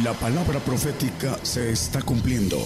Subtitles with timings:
[0.00, 2.56] La palabra profética se está cumpliendo.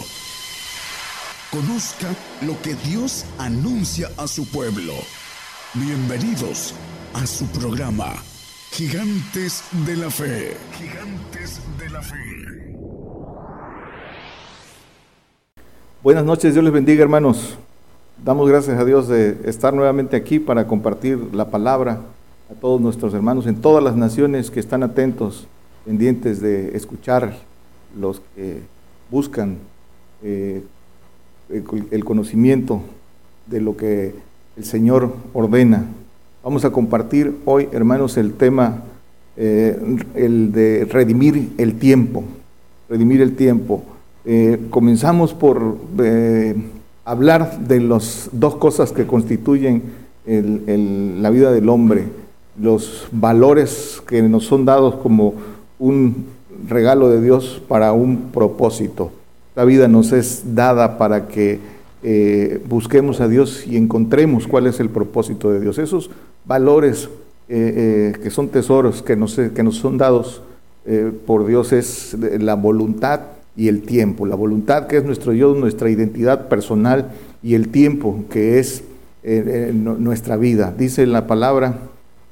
[1.50, 2.06] Conozca
[2.46, 4.92] lo que Dios anuncia a su pueblo.
[5.74, 6.72] Bienvenidos
[7.14, 8.12] a su programa,
[8.70, 10.56] Gigantes de la Fe.
[10.78, 12.78] Gigantes de la Fe.
[16.04, 17.58] Buenas noches, Dios les bendiga hermanos.
[18.24, 22.02] Damos gracias a Dios de estar nuevamente aquí para compartir la palabra
[22.48, 25.48] a todos nuestros hermanos en todas las naciones que están atentos
[25.86, 27.38] pendientes de escuchar
[27.98, 28.58] los que
[29.08, 29.56] buscan
[30.22, 30.62] eh,
[31.48, 32.80] el, conocimiento
[33.46, 34.12] de lo que
[34.56, 35.84] el Señor ordena.
[36.42, 38.82] Vamos a compartir hoy, hermanos, el tema,
[39.36, 39.78] eh,
[40.16, 42.24] el de redimir el tiempo,
[42.88, 43.84] redimir el tiempo.
[44.24, 45.76] Eh, comenzamos por
[47.04, 49.84] hablar de las dos cosas que constituyen
[50.26, 52.06] la vida del hombre,
[52.60, 55.34] los valores que nos son dados como
[55.78, 56.26] un
[56.68, 59.12] regalo de Dios para un propósito.
[59.54, 61.58] La vida nos es dada para que
[62.02, 65.78] eh, busquemos a Dios y encontremos cuál es el propósito de Dios.
[65.78, 66.10] Esos
[66.44, 67.08] valores
[67.48, 70.42] eh, eh, que son tesoros que nos, que nos son dados
[71.26, 73.22] por Dios es la voluntad
[73.56, 74.24] y el tiempo.
[74.24, 77.10] La voluntad que es nuestro yo, nuestra identidad personal
[77.42, 78.84] y el tiempo que es
[79.24, 80.72] nuestra vida.
[80.78, 81.80] Dice la palabra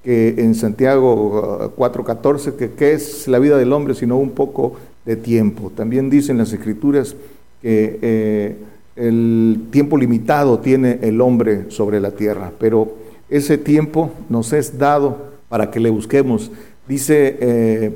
[0.05, 4.75] que en Santiago 4:14, uh, que qué es la vida del hombre sino un poco
[5.07, 5.73] de tiempo.
[5.75, 7.17] También dicen las escrituras
[7.63, 8.57] que eh,
[8.97, 12.95] el tiempo limitado tiene el hombre sobre la tierra, pero
[13.29, 16.51] ese tiempo nos es dado para que le busquemos.
[16.87, 17.93] Dice eh,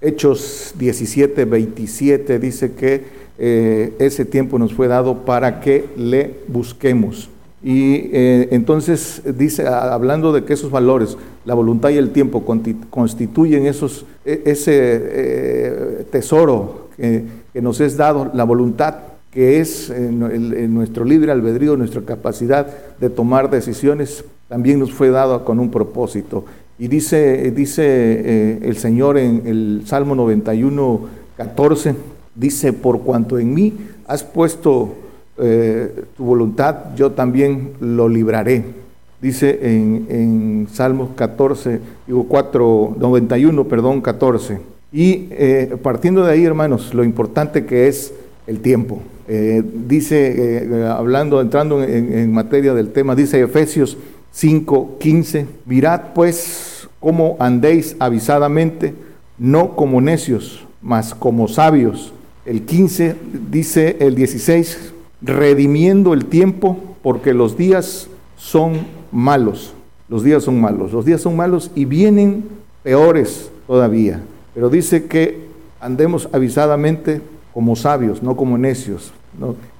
[0.00, 3.04] Hechos 17, 27, dice que
[3.38, 7.30] eh, ese tiempo nos fue dado para que le busquemos.
[7.66, 12.44] Y eh, entonces dice, hablando de que esos valores, la voluntad y el tiempo
[12.90, 17.24] constituyen esos, e, ese eh, tesoro que,
[17.60, 18.94] nos es dado, la voluntad
[19.32, 22.68] que es en, nuestro libre albedrío, nuestra capacidad
[23.00, 26.44] de tomar decisiones, también nos fue dado con un propósito.
[26.78, 31.00] Y dice, dice eh, el Señor en el Salmo 91,
[31.36, 31.96] 14,
[32.32, 34.94] dice, por cuanto en mí has puesto
[35.38, 38.64] eh, tu voluntad, yo también lo libraré.
[39.20, 44.60] Dice en, en Salmos 14, digo 4, 91, perdón, 14.
[44.92, 48.12] Y eh, partiendo de ahí, hermanos, lo importante que es
[48.46, 49.00] el tiempo.
[49.28, 53.98] Eh, dice, hablando, entrando en, en, materia del tema, dice Efesios
[54.32, 58.94] 5, 15, mirad pues cómo andéis avisadamente,
[59.38, 62.12] no como necios, mas como sabios.
[62.44, 63.16] El 15
[63.50, 64.92] dice, el 16,
[65.26, 69.74] redimiendo el tiempo porque los días son malos.
[70.08, 72.44] Los días son malos, los días son malos y vienen
[72.84, 74.20] peores todavía.
[74.54, 75.46] Pero dice que
[75.80, 77.20] andemos avisadamente
[77.52, 79.12] como sabios, no como necios.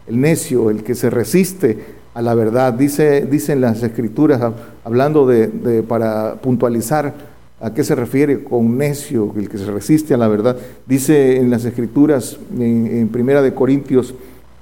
[0.08, 1.78] El necio, el que se resiste
[2.12, 4.40] a la verdad, dice, dicen las escrituras,
[4.84, 7.14] hablando de, para puntualizar
[7.60, 10.56] a qué se refiere con necio, el que se resiste a la verdad.
[10.86, 14.14] Dice en las escrituras, en, en Primera de Corintios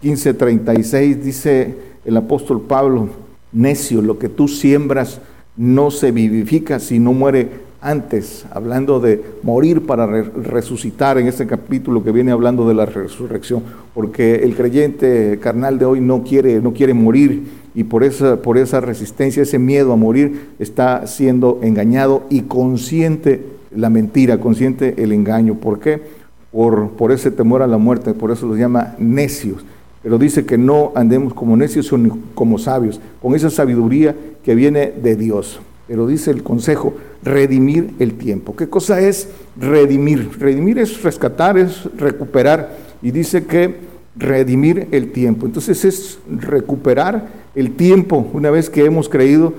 [0.05, 3.09] 15:36 dice el apóstol Pablo,
[3.53, 5.21] necio, lo que tú siembras
[5.57, 12.03] no se vivifica si no muere antes, hablando de morir para resucitar en este capítulo
[12.03, 13.63] que viene hablando de la resurrección,
[13.95, 17.45] porque el creyente carnal de hoy no quiere, no quiere morir
[17.75, 23.45] y por esa, por esa resistencia, ese miedo a morir, está siendo engañado y consciente
[23.75, 25.55] la mentira, consciente el engaño.
[25.55, 26.01] ¿Por qué?
[26.53, 29.65] Por, por ese temor a la muerte, por eso los llama necios
[30.05, 34.93] pero dice que no andemos como necios, sino como sabios, con esa sabiduría que viene
[35.03, 35.61] de Dios.
[35.89, 36.93] Pero dice el consejo,
[37.23, 38.55] redimir el tiempo.
[38.55, 40.29] ¿Qué cosa es redimir?
[40.39, 42.77] Redimir es rescatar, es recuperar.
[43.01, 43.77] Y dice que
[44.15, 45.47] redimir el tiempo.
[45.47, 49.55] Entonces es recuperar el tiempo una vez que hemos creído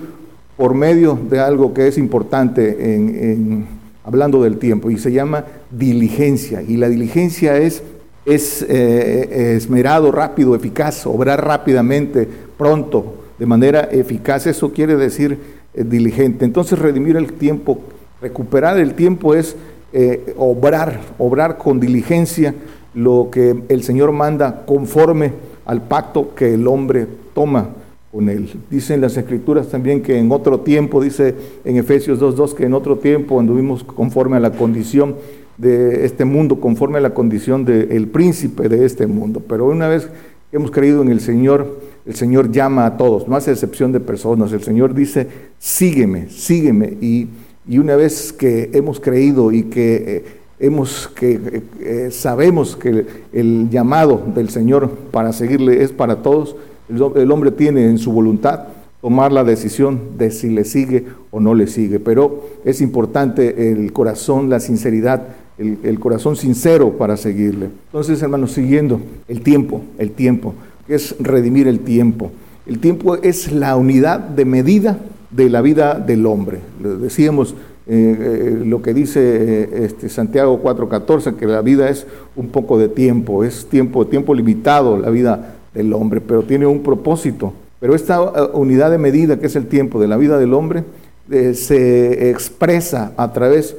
[0.57, 3.65] por medio de algo que es importante en,
[4.03, 6.61] hablando del tiempo y se llama diligencia.
[6.61, 7.81] Y la diligencia es
[8.25, 12.27] es eh, esmerado, rápido, eficaz, obrar rápidamente,
[12.57, 14.47] pronto, de manera eficaz.
[14.47, 15.37] Eso quiere decir
[15.73, 16.43] eh, diligente.
[16.43, 17.79] Entonces, redimir el tiempo,
[18.21, 19.55] recuperar el tiempo es
[19.93, 22.55] eh, obrar, obrar con diligencia
[22.93, 25.33] lo que el Señor manda conforme
[25.65, 27.69] al pacto que el hombre toma
[28.11, 28.49] con él.
[28.69, 31.35] Dicen las escrituras también que en otro tiempo, dice
[31.65, 35.15] en Efesios 2.2, que en otro tiempo anduvimos conforme a la condición
[35.57, 39.41] de este mundo conforme a la condición del príncipe de este mundo.
[39.47, 40.07] Pero una vez
[40.51, 43.99] que hemos creído en el Señor, el Señor llama a todos, no hace excepción de
[43.99, 44.51] personas.
[44.51, 45.27] El Señor dice,
[45.59, 46.97] sígueme, sígueme.
[47.01, 47.29] Y,
[47.67, 50.23] una vez que hemos creído y que
[50.59, 56.55] hemos que eh, sabemos que el llamado del Señor para seguirle es para todos,
[56.89, 58.67] el, hombre tiene en su voluntad
[59.01, 63.91] tomar la decisión de si le sigue o no le sigue, pero es importante el
[63.91, 67.69] corazón, la sinceridad, el, corazón sincero para seguirle.
[67.87, 70.53] Entonces, hermanos, siguiendo el tiempo, el tiempo,
[70.87, 72.31] que es redimir el tiempo.
[72.65, 74.99] El tiempo es la unidad de medida
[75.31, 76.59] de la vida del hombre.
[77.01, 77.55] Decíamos
[77.87, 82.77] eh, eh, lo que dice eh, este, Santiago 4:14, que la vida es un poco
[82.77, 87.53] de tiempo, es tiempo, tiempo limitado la vida del hombre, pero tiene un propósito.
[87.79, 88.21] Pero esta
[88.53, 90.83] unidad de medida que es el tiempo de la vida del hombre
[91.27, 93.75] se expresa a través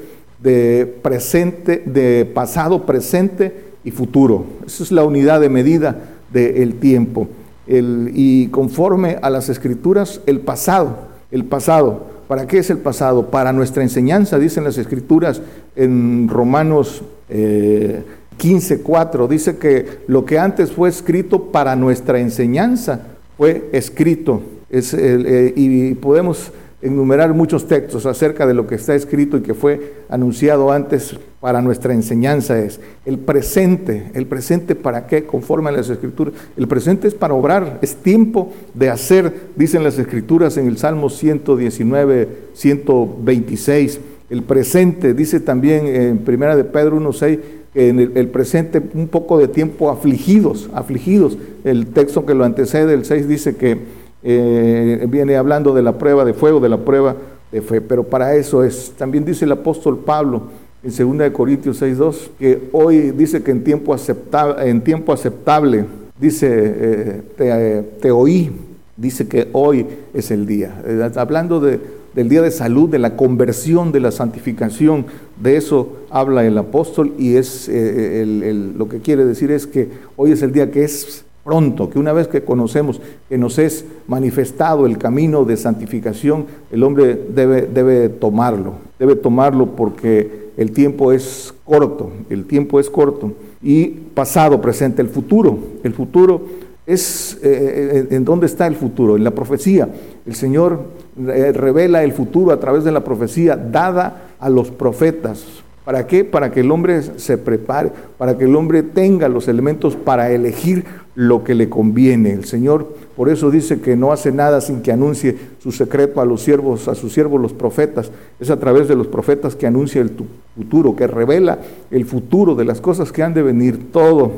[1.03, 4.45] presente, de pasado, presente y futuro.
[4.67, 5.97] Esa es la unidad de medida
[6.33, 7.29] del tiempo.
[7.69, 13.31] y conforme a las escrituras, el pasado, el pasado ¿Para qué es el pasado?
[13.31, 15.41] Para nuestra enseñanza, dicen las escrituras
[15.77, 23.01] en Romanos 15, eh, 4, dice que lo que antes fue escrito para nuestra enseñanza
[23.37, 24.43] fue escrito.
[24.69, 26.51] Es, eh, y podemos
[26.83, 31.63] enumerar muchos textos acerca de lo que está escrito y que fue anunciado antes para
[31.63, 34.11] nuestra enseñanza es el presente.
[34.15, 35.25] ¿El presente para qué?
[35.25, 36.35] Conforme a las escrituras.
[36.57, 41.09] El presente es para obrar, es tiempo de hacer, dicen las escrituras en el Salmo
[41.09, 44.01] 119, 126.
[44.29, 47.39] El presente, dice también en Primera de Pedro 1.6,
[47.75, 51.39] en el, el, presente un poco de tiempo afligidos, afligidos.
[51.63, 56.25] El texto que lo antecede, el 6, dice que eh, viene hablando de la prueba
[56.25, 57.15] de fuego, de la prueba
[57.53, 58.93] de fe, pero para eso es.
[58.99, 60.43] También dice el apóstol Pablo
[60.83, 65.85] en 2 Corintios 6.2 que hoy dice que en tiempo aceptable, en tiempo aceptable
[66.19, 68.51] dice, eh, te, te, oí,
[68.97, 70.83] dice que hoy es el día.
[70.85, 71.79] Eh, hablando de,
[72.13, 75.07] del día de salud, de la conversión, de la santificación,
[75.41, 80.43] de eso habla el apóstol y es lo que quiere decir es que hoy es
[80.43, 84.99] el día que es pronto, que una vez que conocemos que nos es manifestado el
[84.99, 92.11] camino de santificación, el hombre debe, debe tomarlo, debe tomarlo porque el tiempo es corto,
[92.31, 93.33] el tiempo es corto.
[93.63, 96.43] Y pasado, presente, el futuro, el futuro
[96.85, 99.17] es, eh, ¿en dónde está el futuro?
[99.17, 99.89] En la profecía.
[100.27, 100.81] El Señor
[101.29, 105.45] eh, revela el futuro a través de la profecía dada a los profetas.
[105.87, 106.25] ¿Para qué?
[106.25, 110.85] Para que el hombre se prepare, para que el hombre tenga los elementos para elegir
[111.15, 112.33] lo que le conviene.
[112.33, 116.25] El Señor por eso dice que no hace nada sin que anuncie su secreto a
[116.25, 118.11] los siervos, a sus siervos los profetas.
[118.41, 120.11] Es a través de los profetas que anuncia el
[120.57, 121.61] futuro, que revela
[121.93, 123.93] el futuro de las cosas que han de venir.
[123.93, 124.33] Todo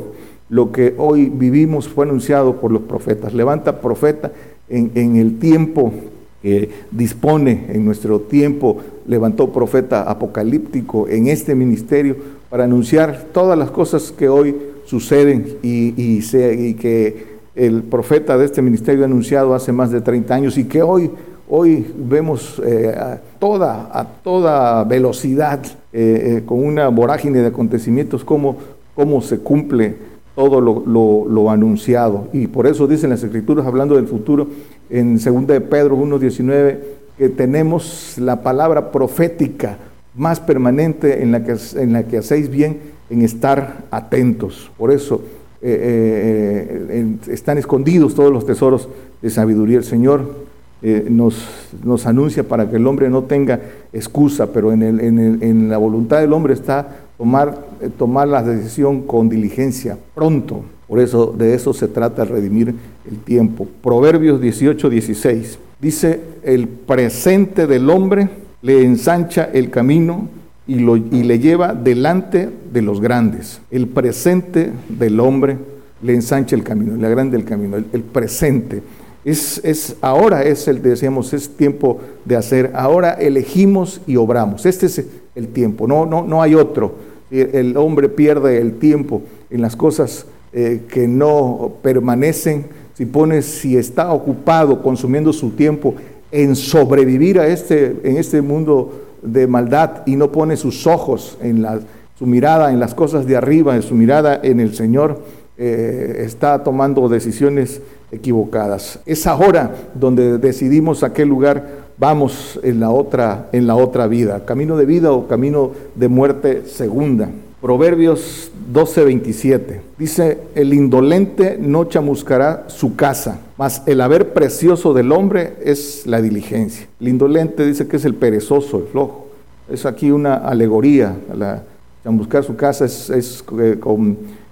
[0.51, 3.33] lo que hoy vivimos fue anunciado por los profetas.
[3.33, 4.33] Levanta profeta
[4.69, 5.95] en, en el tiempo
[6.43, 12.17] que dispone en nuestro tiempo, levantó profeta apocalíptico en este ministerio
[12.49, 14.55] para anunciar todas las cosas que hoy
[14.85, 20.35] suceden y, y, que el profeta de este ministerio ha anunciado hace más de 30
[20.35, 21.11] años y que hoy,
[21.49, 25.61] hoy vemos eh, a, toda, a toda velocidad,
[25.93, 28.57] eh, eh, con una vorágine de acontecimientos, cómo,
[28.95, 29.97] cómo se cumple
[30.35, 32.29] todo lo, lo, anunciado.
[32.33, 34.47] Y por eso dicen las escrituras, hablando del futuro,
[34.91, 36.79] en 2 de Pedro 1.19,
[37.17, 39.79] que tenemos la palabra profética
[40.15, 42.79] más permanente en la que, en la que hacéis bien
[43.11, 44.71] en estar atentos.
[44.77, 45.23] Por eso
[45.61, 48.89] eh, eh, están escondidos todos los tesoros
[49.23, 49.79] de sabiduría.
[49.79, 50.47] El Señor
[50.83, 51.45] eh, nos,
[51.83, 53.61] nos, anuncia para que el hombre no tenga
[53.93, 57.59] excusa, pero en, el, en, el, en la voluntad del hombre está tomar,
[57.99, 60.63] tomar la decisión con diligencia, pronto.
[60.87, 62.75] Por eso de eso se trata redimir
[63.11, 63.67] el tiempo.
[63.83, 65.59] Proverbios 18, 16.
[65.81, 68.31] Dice, el presente del hombre
[68.63, 70.29] le ensancha el camino
[70.67, 73.61] y, lo, y le lleva delante de los grandes.
[73.71, 75.59] El presente del hombre
[76.03, 78.83] le ensancha el camino, le agranda el camino, el, presente.
[79.25, 84.65] Es, es, ahora es el, decíamos, es tiempo de hacer, ahora elegimos y obramos.
[84.65, 89.61] Este es el tiempo, no, no, no hay otro el hombre pierde el tiempo en
[89.61, 95.95] las cosas eh, que no permanecen, si pone, si está ocupado consumiendo su tiempo
[96.33, 101.63] en sobrevivir a este, en este mundo de maldad y no pone sus ojos en
[101.63, 101.81] la,
[102.19, 105.21] su mirada en las cosas de arriba, en su mirada en el Señor,
[105.59, 109.01] eh, está tomando decisiones equivocadas.
[109.07, 114.45] Es ahora donde decidimos a qué lugar vamos en la otra, en la otra vida,
[114.45, 117.31] camino de vida o camino de muerte segunda.
[117.61, 125.55] Proverbios 12:27 dice, el indolente no chamuscará su casa, mas el haber precioso del hombre
[125.65, 126.87] es la diligencia.
[127.01, 129.27] El indolente dice que es el perezoso, el flojo.
[129.69, 131.63] Es aquí una alegoría, la,
[132.05, 133.79] Chamuscar su casa es, es, eh,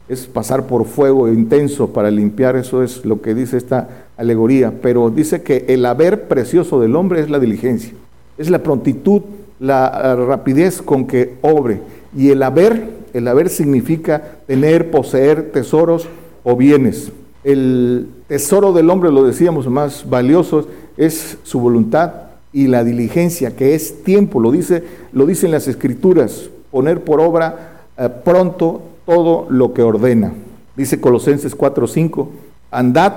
[0.08, 4.72] es pasar por fuego intenso para limpiar, eso es lo que dice esta alegoría.
[4.82, 7.92] Pero dice que el haber precioso del hombre es la diligencia,
[8.38, 9.22] es la prontitud,
[9.58, 11.80] la rapidez con que obre.
[12.16, 16.08] Y el haber, el haber significa tener, poseer tesoros
[16.44, 17.12] o bienes.
[17.44, 22.12] El tesoro del hombre, lo decíamos, más valioso es su voluntad
[22.52, 24.82] y la diligencia, que es tiempo, lo dice,
[25.12, 30.32] lo dicen las escrituras, poner por obra eh, pronto todo lo que ordena.
[30.74, 32.28] Dice Colosenses 4:5,
[32.70, 33.12] andad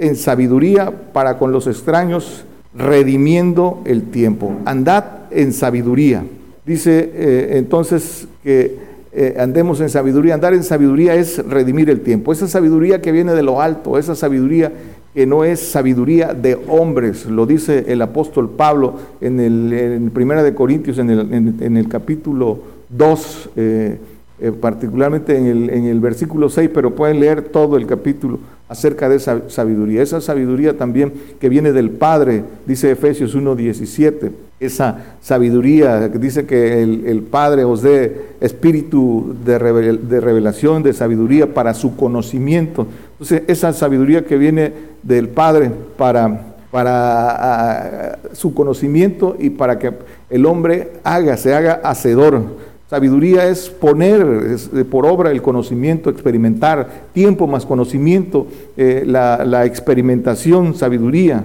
[0.00, 4.56] en sabiduría para con los extraños, redimiendo el tiempo.
[4.64, 6.24] Andad en sabiduría.
[6.66, 8.78] Dice eh, entonces que
[9.12, 10.34] eh, andemos en sabiduría.
[10.34, 12.32] Andar en sabiduría es redimir el tiempo.
[12.32, 14.72] Esa sabiduría que viene de lo alto, esa sabiduría
[15.14, 20.54] que no es sabiduría de hombres, lo dice el apóstol Pablo en el Primera de
[20.54, 23.98] Corintios, en el, en, el capítulo 2, eh,
[24.42, 28.38] eh, particularmente en el, en el versículo 6, pero pueden leer todo el capítulo
[28.70, 30.00] acerca de esa sabiduría.
[30.00, 34.30] Esa sabiduría también que viene del Padre, dice Efesios 1.17.
[34.60, 41.74] Esa sabiduría que dice que el, Padre os dé espíritu de, revelación, de sabiduría para
[41.74, 42.86] su conocimiento.
[43.12, 49.92] Entonces, esa sabiduría que viene del Padre para, para su conocimiento y para que
[50.30, 54.56] el hombre haga, se haga hacedor Sabiduría es poner
[54.90, 61.44] por obra el conocimiento, experimentar, tiempo más conocimiento, eh, la, experimentación, sabiduría.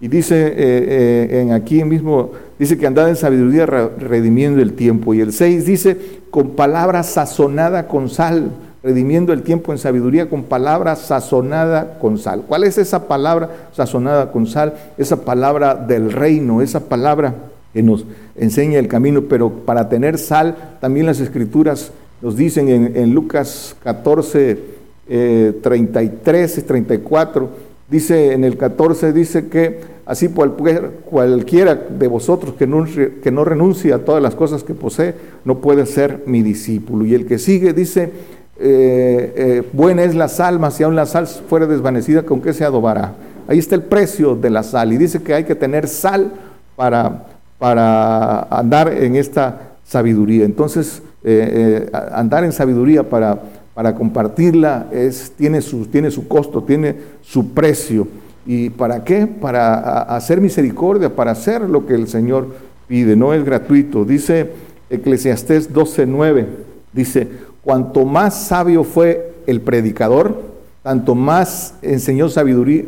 [0.00, 5.14] Y dice eh, eh, en aquí mismo, dice que andad en sabiduría redimiendo el tiempo.
[5.14, 5.96] Y el 6 dice,
[6.30, 12.44] con palabra sazonada con sal, redimiendo el tiempo en sabiduría con palabra sazonada con sal.
[12.46, 14.74] ¿Cuál es esa palabra sazonada con sal?
[14.96, 17.34] Esa palabra del reino, esa palabra
[17.74, 21.90] que nos enseña el camino, pero para tener sal, también las escrituras
[22.22, 24.58] nos dicen en, Lucas 14,
[25.60, 27.50] 33 y 34,
[27.90, 33.92] dice en el 14, dice que así cualquiera de vosotros que no, que no renuncie
[33.92, 35.14] a todas las cosas que posee,
[35.44, 37.04] no puede ser mi discípulo.
[37.04, 38.04] Y el que sigue dice,
[38.58, 42.52] eh, eh, buena es la sal, mas si aún la sal fuera desvanecida, ¿con qué
[42.52, 43.14] se adobará?
[43.48, 46.32] Ahí está el precio de la sal y dice que hay que tener sal
[46.76, 50.44] para para andar en esta sabiduría.
[50.44, 53.38] Entonces, eh, eh, andar en sabiduría para,
[53.74, 58.06] para compartirla es, tiene, su, tiene su costo, tiene su precio.
[58.46, 59.26] ¿Y para qué?
[59.26, 62.48] Para hacer misericordia, para hacer lo que el Señor
[62.86, 64.04] pide, no es gratuito.
[64.04, 64.50] Dice
[64.90, 66.46] Eclesiastés 12:9,
[66.92, 67.28] dice,
[67.62, 70.42] cuanto más sabio fue el predicador,
[70.82, 72.84] tanto más enseñó sabiduría,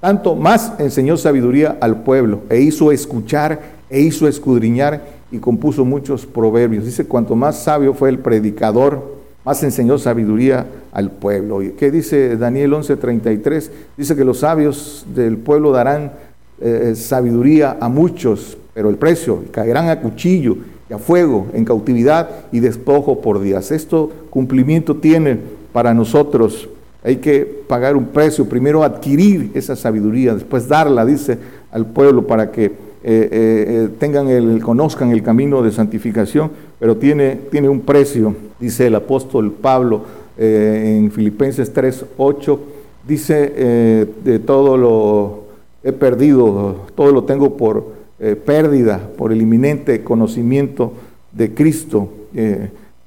[0.00, 6.24] tanto más enseñó sabiduría al pueblo e hizo escuchar e hizo escudriñar y compuso muchos
[6.24, 6.84] proverbios.
[6.84, 11.62] Dice, cuanto más sabio fue el predicador, más enseñó sabiduría al pueblo.
[11.62, 13.70] ¿Y qué dice Daniel 11:33?
[13.96, 16.12] Dice que los sabios del pueblo darán
[16.60, 20.56] eh, sabiduría a muchos, pero el precio caerán a cuchillo
[20.88, 23.70] y a fuego, en cautividad y despojo por días.
[23.70, 25.38] Esto cumplimiento tiene
[25.72, 26.68] para nosotros.
[27.02, 31.38] Hay que pagar un precio, primero adquirir esa sabiduría, después darla, dice
[31.72, 36.98] al pueblo, para que eh, eh, eh, tengan el, conozcan el camino de santificación, pero
[36.98, 42.60] tiene, tiene un precio, dice el apóstol Pablo en Filipenses 3, 8,
[43.06, 45.44] dice, de todo lo
[45.84, 47.92] he perdido, todo lo tengo por
[48.46, 50.94] pérdida, por el inminente conocimiento
[51.32, 52.08] de Cristo.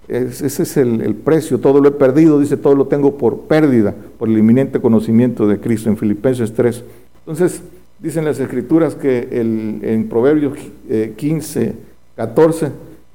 [0.08, 3.96] ese es el, el, precio, todo lo he perdido, dice, todo lo tengo por pérdida,
[4.20, 6.84] por el inminente conocimiento de Cristo en Filipenses 3.
[7.26, 7.64] Entonces,
[8.04, 10.58] Dicen las escrituras que el, en Proverbios
[11.16, 11.74] 15,
[12.18, 12.68] 14,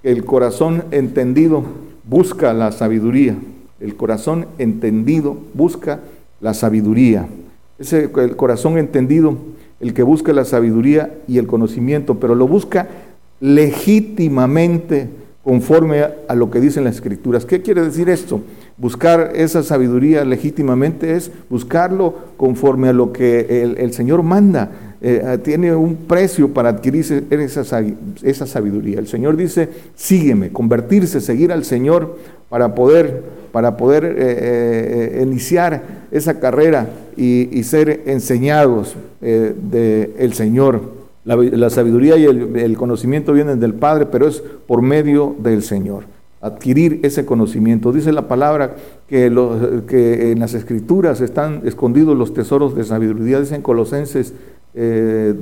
[0.03, 1.63] que el corazón entendido
[2.05, 3.37] busca la sabiduría.
[3.81, 6.01] El corazón entendido busca
[6.41, 7.29] la sabiduría.
[7.79, 9.37] Es el corazón entendido
[9.79, 12.89] el que busca la sabiduría y el conocimiento, pero lo busca
[13.41, 15.09] legítimamente
[15.45, 17.45] conforme a, lo que dicen las escrituras.
[17.45, 18.41] ¿Qué quiere decir esto?
[18.79, 24.71] Buscar esa sabiduría legítimamente es buscarlo conforme a lo que el, Señor manda.
[25.01, 29.01] Eh, tiene un precio para adquirir esa, sabiduría.
[29.01, 32.19] El Señor dice, sígueme, convertirse, seguir al Señor
[32.49, 40.99] para poder, para poder eh, eh, iniciar esa carrera y, ser enseñados del Señor.
[41.25, 46.05] La, sabiduría y el, conocimiento vienen del Padre, pero es por medio del Señor.
[46.41, 47.93] Adquirir ese conocimiento.
[47.93, 48.77] Dice la palabra
[49.09, 49.33] que,
[49.89, 53.41] que en las escrituras están escondidos los tesoros de sabiduría.
[53.41, 54.37] Dicen Colosenses 2,
[54.75, 55.35] eh,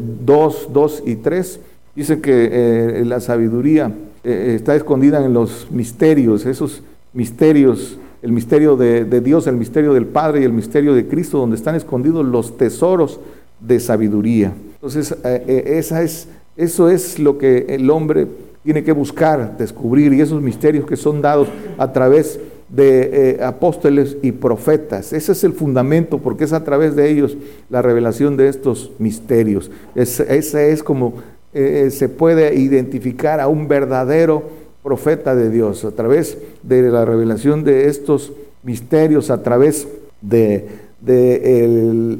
[0.72, 1.60] 2 y 3.
[1.94, 3.90] Dice que eh, la sabiduría
[4.22, 6.82] eh, está escondida en los misterios, esos
[7.14, 11.56] misterios, el misterio de, Dios, el misterio del Padre y el misterio de Cristo, donde
[11.56, 13.20] están escondidos los tesoros
[13.60, 14.52] de sabiduría.
[14.74, 18.26] Entonces, eh, esa es, eso es lo que el hombre
[18.66, 24.32] tiene que buscar, descubrir, y esos misterios que son dados a través de apóstoles y
[24.32, 25.12] profetas.
[25.12, 27.38] Ese es el fundamento, porque es a través de ellos
[27.70, 29.70] la revelación de estos misterios.
[29.94, 31.14] ese es como
[31.58, 34.42] eh, se puede identificar a un verdadero
[34.82, 38.30] profeta de Dios a través de la revelación de estos
[38.62, 39.88] misterios, a través
[40.20, 40.84] de,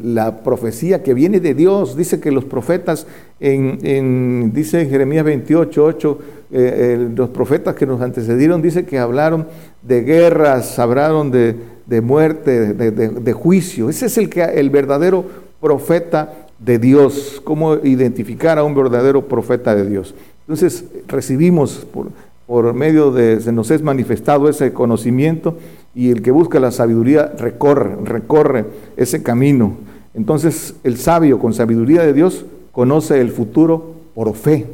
[0.03, 1.99] la profecía que viene de Dios.
[1.99, 3.07] Dice que los profetas,
[3.41, 6.19] en, dice en Jeremías 28, 8,
[6.51, 9.47] eh, los profetas que nos antecedieron, dice que hablaron
[9.83, 11.57] de guerras, hablaron de,
[12.03, 13.89] muerte, de, de, juicio.
[13.89, 15.25] Ese es el, que, el verdadero
[15.61, 20.15] profeta de Dios, cómo identificar a un verdadero profeta de Dios.
[20.41, 22.09] Entonces recibimos por,
[22.47, 25.59] por medio de, se nos es manifestado ese conocimiento
[25.95, 29.77] y el que busca la sabiduría recorre, recorre ese camino.
[30.15, 34.67] Entonces el sabio con sabiduría de Dios conoce el futuro por fe,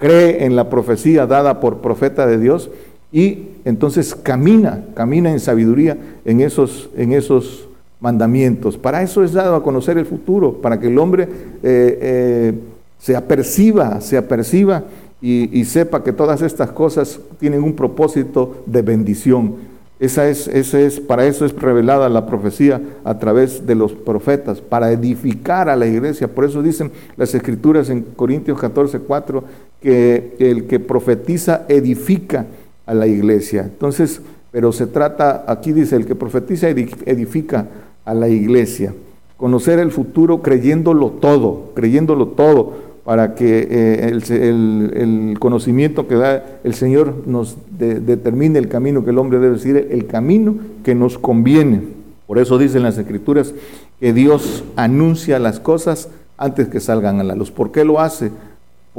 [0.00, 2.70] cree en la profecía dada por profeta de Dios
[3.12, 7.68] y entonces camina, camina en sabiduría en esos, en esos
[8.00, 8.78] mandamientos.
[8.78, 11.28] Para eso es dado a conocer el futuro, para que el hombre eh,
[11.62, 12.54] eh,
[12.98, 14.84] se aperciba, se aperciba
[15.22, 19.56] y, sepa que todas estas cosas tienen un propósito de bendición.
[19.98, 24.62] Esa es, ese es, para eso es revelada la profecía a través de los profetas,
[24.62, 26.26] para edificar a la iglesia.
[26.26, 29.44] Por eso dicen las escrituras en Corintios 14, 4,
[29.80, 32.46] que el que profetiza edifica
[32.86, 33.62] a la iglesia.
[33.62, 34.20] Entonces,
[34.50, 37.68] pero se trata, aquí dice, el que profetiza edifica
[38.04, 38.94] a la iglesia.
[39.36, 46.74] Conocer el futuro creyéndolo todo, creyéndolo todo, para que eh, el, conocimiento que da el
[46.74, 51.82] Señor nos determine el camino que el hombre debe seguir, el camino que nos conviene.
[52.26, 53.54] Por eso dicen las Escrituras
[53.98, 57.50] que Dios anuncia las cosas antes que salgan a la luz.
[57.50, 58.30] ¿Por qué lo hace?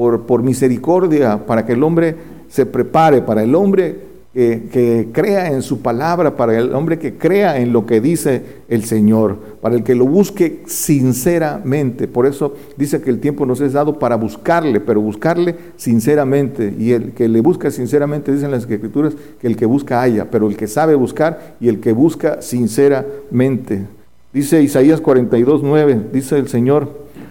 [0.02, 2.16] Por, misericordia, para que el hombre
[2.50, 4.00] se prepare, para el hombre
[4.34, 8.84] que, crea en su palabra, para el hombre que crea en lo que dice el
[8.86, 12.08] Señor, para el que lo busque sinceramente.
[12.08, 16.74] Por eso dice que el tiempo nos es dado para buscarle, pero buscarle sinceramente.
[16.80, 20.48] Y el que le busca sinceramente, dicen las escrituras, que el que busca haya, pero
[20.48, 23.86] el que sabe buscar y el que busca sinceramente.
[24.34, 26.90] Dice Isaías 42, 9, dice el Señor,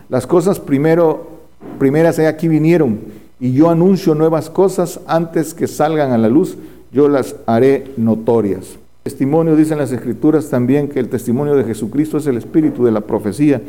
[0.08, 1.29] las cosas primero,
[1.78, 3.00] primeras aquí vinieron,
[3.38, 6.56] y yo anuncio nuevas cosas antes que salgan a la luz
[6.92, 8.76] yo las haré notorias.
[9.02, 13.00] Testimonio, dicen las escrituras también que el testimonio de Jesucristo es el espíritu de la
[13.00, 13.62] profecía.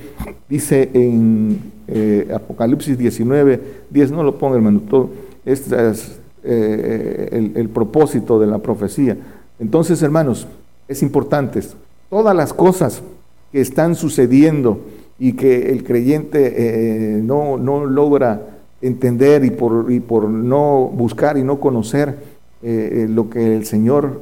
[0.49, 5.09] Dice en eh, Apocalipsis 19, 10, no lo ponga hermano, todo,
[5.45, 9.15] este es eh, el, el, propósito de la profecía.
[9.59, 10.47] Entonces, hermanos,
[10.87, 11.61] es importante,
[12.09, 13.01] todas las cosas
[13.51, 14.81] que están sucediendo
[15.21, 18.41] y que el creyente eh, no, no logra
[18.81, 22.15] entender y por, y por no buscar y no conocer,
[22.63, 24.21] eh, eh, lo que el Señor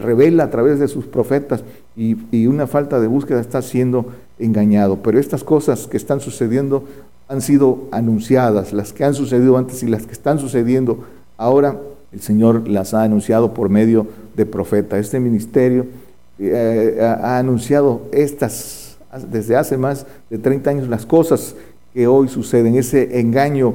[0.00, 1.64] revela a través de sus profetas
[1.96, 4.04] y, una falta de búsqueda está siendo
[4.38, 4.98] engañado.
[5.02, 6.84] Pero estas cosas que están sucediendo
[7.28, 11.06] han sido anunciadas, las que han sucedido antes y las que están sucediendo
[11.38, 11.80] ahora,
[12.12, 14.98] el Señor las ha anunciado por medio de profeta.
[14.98, 15.86] Este ministerio
[17.00, 18.81] ha anunciado estas
[19.30, 21.54] desde hace más de 30 años las cosas
[21.92, 23.74] que hoy suceden, ese engaño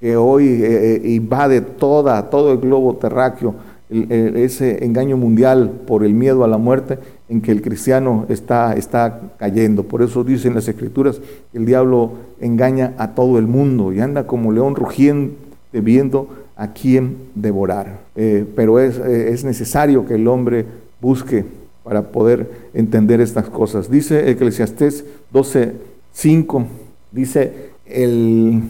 [0.00, 3.54] que hoy eh, eh, invade toda, todo el globo terráqueo,
[3.90, 6.98] ese engaño mundial por el miedo a la muerte
[7.30, 9.84] en que el cristiano está, está cayendo.
[9.84, 14.26] Por eso dicen las escrituras que el diablo engaña a todo el mundo y anda
[14.26, 15.32] como león rugiendo
[15.72, 18.00] viendo a quién devorar.
[18.14, 20.66] Eh, pero es, es necesario que el hombre
[21.00, 21.46] busque
[21.88, 23.90] para poder entender estas cosas.
[23.90, 26.66] Dice Eclesiastés 12.5,
[27.10, 28.60] dice el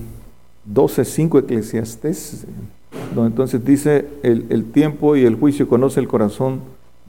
[0.73, 2.47] 12.5 Eclesiastés,
[3.13, 6.61] donde entonces dice, el, tiempo y el juicio conoce el corazón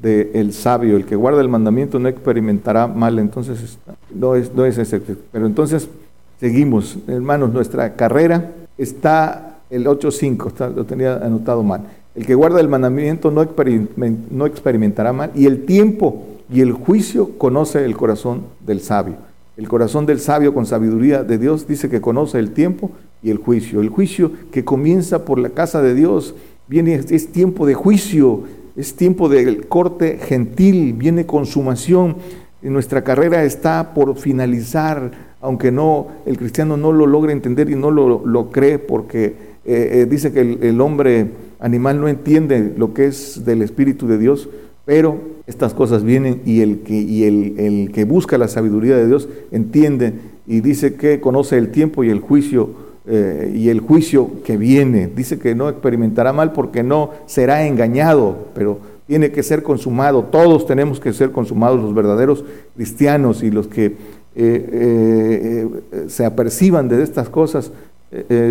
[0.01, 3.77] del sabio, el que guarda el mandamiento no experimentará mal, entonces
[4.13, 4.99] no es, no es ese.
[5.31, 5.89] Pero entonces
[6.39, 11.83] seguimos, hermanos, nuestra carrera está el 8.5, lo tenía anotado mal.
[12.19, 17.85] El que guarda el mandamiento no, experimentará mal y el tiempo y el juicio conoce
[17.85, 19.15] el corazón del sabio.
[19.55, 22.91] El corazón del sabio con sabiduría de Dios dice que conoce el tiempo
[23.23, 23.79] y el juicio.
[23.79, 26.35] El juicio que comienza por la casa de Dios,
[26.67, 28.43] viene, es tiempo de juicio,
[28.75, 32.17] es tiempo del corte gentil, viene consumación.
[32.61, 37.91] Nuestra carrera está por finalizar, aunque no el cristiano no lo logra entender y no
[37.91, 43.45] lo, cree porque eh, eh, dice que el, hombre animal no entiende lo que es
[43.45, 44.49] del Espíritu de Dios,
[44.85, 50.13] pero estas cosas vienen y el que, busca la sabiduría de Dios entiende
[50.47, 52.71] y dice que conoce el tiempo y el juicio
[53.05, 55.09] eh, y el juicio que viene.
[55.15, 60.23] Dice que no experimentará mal porque no será engañado, pero tiene que ser consumado.
[60.25, 62.45] Todos tenemos que ser consumados, los verdaderos
[62.75, 63.97] cristianos y los que eh,
[64.35, 65.67] eh,
[66.07, 67.71] se aperciban de estas cosas.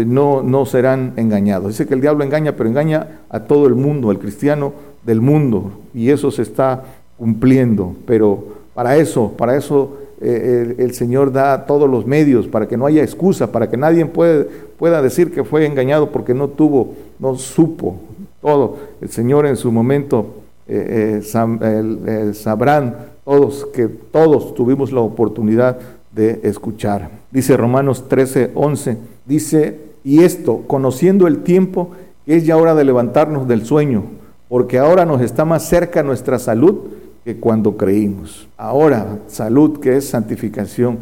[0.06, 1.68] No, no serán engañados.
[1.68, 4.72] Dice que el diablo engaña, pero engaña a todo el mundo, el cristiano
[5.04, 6.84] del mundo, y eso se está
[7.16, 7.96] cumpliendo.
[8.06, 8.44] Pero
[8.74, 13.02] para eso, para eso eh, el, Señor da todos los medios, para que no haya
[13.02, 18.00] excusa, para que nadie pueda decir que fue engañado porque no tuvo, no supo
[18.40, 18.76] todo.
[19.00, 20.34] El Señor en su momento
[20.66, 25.78] eh, eh, sabrán todos que todos tuvimos la oportunidad
[26.10, 27.10] de escuchar.
[27.30, 28.96] Dice Romanos 13, 11,
[29.28, 31.90] dice, y esto, conociendo el tiempo,
[32.26, 34.04] es ya hora de levantarnos del sueño,
[34.48, 36.76] porque ahora nos está más cerca nuestra salud
[37.24, 38.48] que cuando creímos.
[38.56, 40.98] Ahora, salud que es santificación,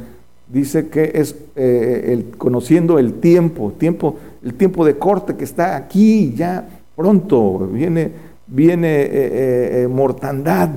[0.49, 5.77] dice que es eh, el, conociendo el tiempo, tiempo, el tiempo de corte que está
[5.77, 8.11] aquí ya pronto, viene,
[8.47, 9.09] viene eh,
[9.83, 10.71] eh, mortandad,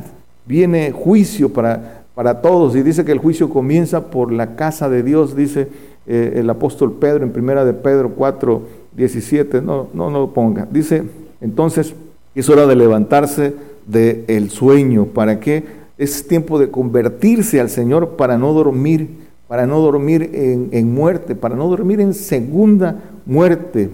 [0.46, 5.02] viene juicio para, para todos, y dice que el juicio comienza por la casa de
[5.02, 5.68] Dios, dice
[6.10, 8.62] el apóstol Pedro en primera de Pedro 4,
[8.96, 11.04] 17, no, no, no lo ponga, dice
[11.42, 11.94] entonces,
[12.36, 13.54] es hora de levantarse
[13.86, 15.06] del sueño.
[15.06, 15.64] ¿Para qué?
[15.98, 19.10] Es tiempo de convertirse al Señor para no dormir,
[19.48, 23.90] para no dormir en, muerte, para no dormir en segunda muerte.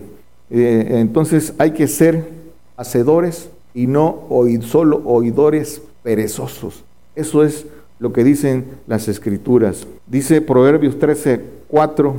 [0.50, 2.30] Eh, entonces hay que ser
[2.78, 4.28] hacedores y no
[4.62, 6.84] solo oidores perezosos.
[7.16, 7.66] Eso es
[8.00, 9.88] lo que dicen las escrituras.
[10.08, 12.16] Dice Proverbios 13, 4,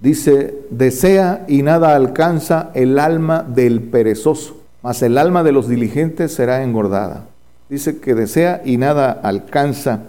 [0.00, 6.32] dice, desea y nada alcanza el alma del perezoso mas el alma de los diligentes
[6.32, 7.26] será engordada.
[7.68, 10.04] Dice que desea y nada alcanza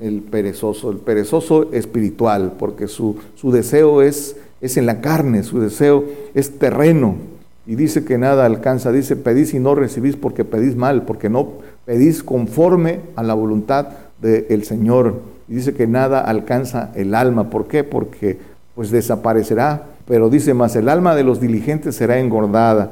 [0.00, 5.60] el perezoso, el perezoso espiritual, porque su, su deseo es, es en la carne, su
[5.60, 7.16] deseo es terreno.
[7.66, 11.52] Y dice que nada alcanza, dice pedís y no recibís porque pedís mal, porque no
[11.84, 13.88] pedís conforme a la voluntad
[14.20, 15.20] del Señor.
[15.52, 17.50] Dice que nada alcanza el alma.
[17.50, 17.84] ¿Por qué?
[17.84, 18.38] Porque
[18.74, 19.84] pues desaparecerá.
[20.06, 22.90] Pero dice, más el alma de los diligentes será engordada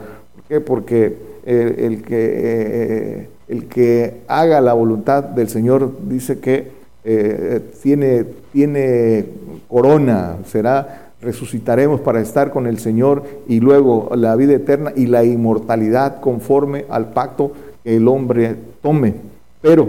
[0.59, 6.73] porque el, que, eh, el que haga la voluntad del Señor dice que
[7.05, 9.27] eh, tiene, tiene
[9.69, 15.23] corona, será, resucitaremos para estar con el Señor y luego la vida eterna y la
[15.23, 17.53] inmortalidad conforme al pacto
[17.85, 19.15] que el hombre tome.
[19.63, 19.89] Pero,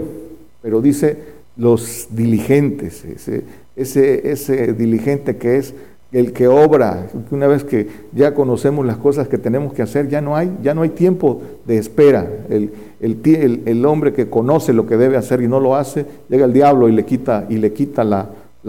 [0.60, 3.44] pero dice los diligentes, ese,
[3.76, 5.74] ese, ese diligente que es
[6.12, 10.20] el que obra, una vez que ya conocemos las cosas que tenemos que hacer, ya
[10.20, 12.28] no hay, ya no hay tiempo de espera.
[12.50, 16.52] El, el, hombre que conoce lo que debe hacer y no lo hace, llega el
[16.52, 18.28] diablo y le quita, y le quita la,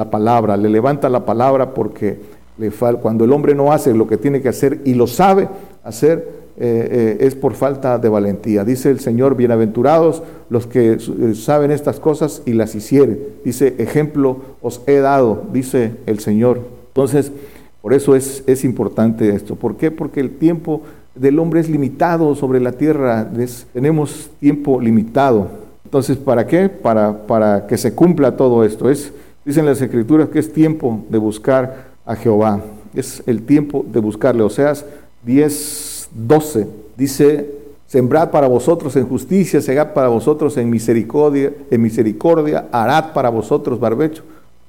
[0.10, 2.18] palabra, le levanta la palabra porque
[2.58, 5.50] le cuando el hombre no hace lo que tiene que hacer y lo sabe
[5.84, 8.64] hacer, eh, eh, es por falta de valentía.
[8.64, 13.20] Dice el Señor, bienaventurados los que eh, saben estas cosas y las hicieren.
[13.44, 16.60] Dice, ejemplo os he dado, dice el Señor.
[16.90, 17.32] Entonces,
[17.82, 19.56] por eso es, es importante esto.
[19.56, 19.90] ¿Por qué?
[19.90, 20.84] Porque el tiempo
[21.16, 23.32] del hombre es limitado sobre la tierra,
[23.74, 25.48] tenemos tiempo limitado.
[25.86, 26.70] Entonces, ¿para qué?
[26.70, 28.92] Para, para que se cumpla todo esto.
[28.92, 29.12] Es,
[29.44, 32.62] dicen las escrituras que es tiempo de buscar a Jehová.
[32.94, 34.44] Es el tiempo de buscarle.
[34.44, 34.86] Oseas
[35.26, 37.50] 10, 12 dice,
[37.88, 43.80] sembrad para vosotros en justicia, segad para vosotros en misericordia, en misericordia, harad para vosotros
[43.80, 44.24] barbecho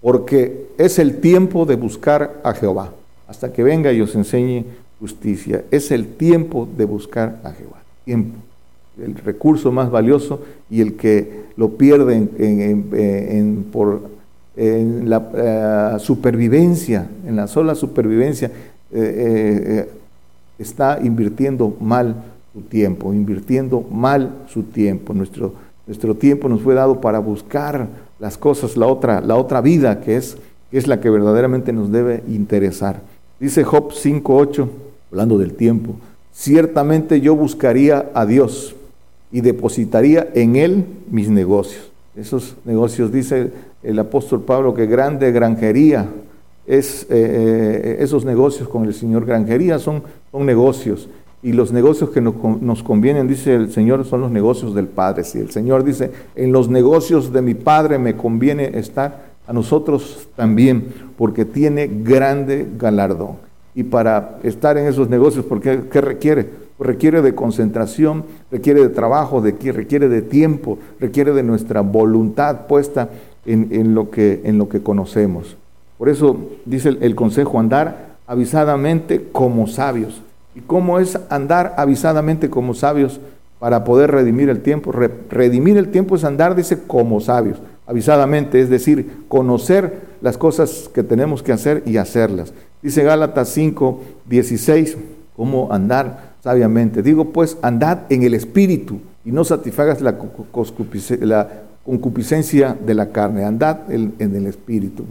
[0.05, 2.93] porque es el tiempo de buscar a Jehová,
[3.27, 4.67] hasta que venga y os enseñe
[5.01, 5.65] justicia.
[5.71, 7.83] Es el tiempo de buscar a Jehová.
[8.05, 8.39] Tiempo.
[9.03, 14.03] El recurso más valioso y el que lo pierde en, por
[14.57, 18.53] la eh, supervivencia, en la sola supervivencia, eh,
[18.93, 19.89] eh,
[20.59, 22.17] está invirtiendo mal
[22.53, 25.13] su tiempo, invirtiendo mal su tiempo.
[25.15, 25.55] Nuestro,
[25.87, 27.89] nuestro tiempo nos fue dado para buscar
[28.19, 30.37] las cosas, la otra, la otra vida que es,
[30.71, 33.01] que es la que verdaderamente nos debe interesar.
[33.41, 34.69] Dice Job 5.8,
[35.11, 35.97] hablando del tiempo,
[36.33, 38.75] ciertamente yo buscaría a Dios
[39.33, 41.91] y depositaría en Él mis negocios.
[42.17, 43.51] Esos negocios, dice
[43.83, 46.09] el apóstol Pablo, que grande granjería
[46.67, 49.27] es eh, eh, esos negocios con el Señor.
[49.27, 50.03] Granjería son,
[50.35, 51.09] son negocios
[51.45, 55.23] y los negocios que nos, convienen, dice el Señor, son los negocios del Padre.
[55.23, 60.27] Si el Señor dice, en los negocios de mi Padre me conviene estar, a nosotros
[60.35, 63.37] también, porque tiene grande galardón.
[63.77, 66.49] Y para estar en esos negocios, porque ¿qué requiere?
[66.77, 72.67] pues requiere de concentración, requiere de trabajo, de, requiere de tiempo, requiere de nuestra voluntad
[72.67, 73.11] puesta
[73.47, 75.57] en, lo, que, en lo que conocemos.
[75.97, 80.23] Por eso dice el consejo andar avisadamente como sabios.
[80.55, 83.21] ¿Y cómo es andar avisadamente como sabios
[83.59, 84.93] para poder redimir el tiempo?
[85.31, 91.03] redimir el tiempo es andar, dice, como sabios, avisadamente, es decir, conocer las cosas que
[91.03, 92.53] tenemos que hacer y hacerlas.
[92.83, 94.97] Dice Gálatas 5, 16,
[95.37, 97.03] cómo andar sabiamente.
[97.03, 100.17] Digo pues, andad en el espíritu y no satisfagas la,
[101.85, 105.05] concupiscencia de la carne, andad en el espíritu.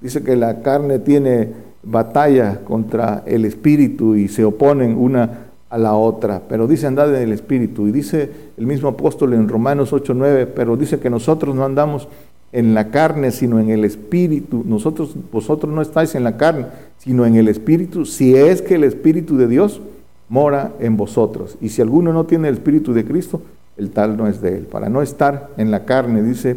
[0.00, 5.94] Dice que la carne tiene batalla contra el espíritu y se oponen una a la
[5.94, 10.46] otra, pero dice andad en el espíritu y dice el mismo apóstol en Romanos 8:9,
[10.54, 12.06] pero dice que nosotros no andamos
[12.52, 14.62] en la carne, sino en el espíritu.
[14.64, 16.66] Nosotros vosotros no estáis en la carne,
[16.98, 19.80] sino en el espíritu, si es que el espíritu de Dios
[20.28, 21.58] mora en vosotros.
[21.60, 23.42] Y si alguno no tiene el espíritu de Cristo,
[23.76, 24.66] el tal no es de él.
[24.66, 26.56] Para no estar en la carne, dice,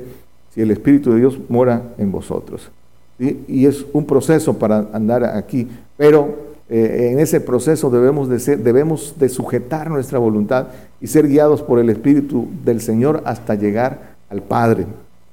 [0.54, 2.70] si el espíritu de Dios mora en vosotros
[3.20, 8.60] y es un proceso para andar aquí, pero eh, en ese proceso debemos de, ser,
[8.60, 10.68] debemos de sujetar nuestra voluntad
[11.00, 14.86] y ser guiados por el Espíritu del Señor hasta llegar al Padre,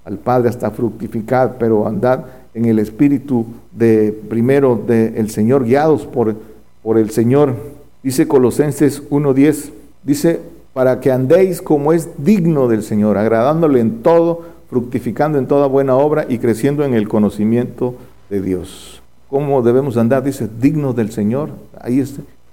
[0.05, 6.37] al Padre hasta fructificar, pero andar en el Espíritu de primero del Señor, guiados por,
[6.85, 7.55] por el Señor.
[8.03, 9.71] Dice Colosenses 1.10,
[10.05, 10.41] dice,
[10.73, 15.95] para que andéis como es digno del Señor, agradándole en todo, fructificando en toda buena
[15.95, 17.95] obra y creciendo en el conocimiento
[18.29, 19.01] de Dios.
[19.31, 20.25] ¿Cómo debemos andar?
[20.25, 21.51] Dice, dignos del Señor.
[21.81, 22.01] Ahí.
[22.01, 22.07] Eh,